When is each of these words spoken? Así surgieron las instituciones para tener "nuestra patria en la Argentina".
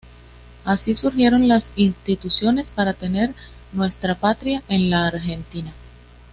Así 0.65 0.95
surgieron 0.95 1.47
las 1.47 1.73
instituciones 1.75 2.71
para 2.71 2.95
tener 2.95 3.35
"nuestra 3.71 4.15
patria 4.15 4.63
en 4.67 4.89
la 4.89 5.05
Argentina". 5.05 5.71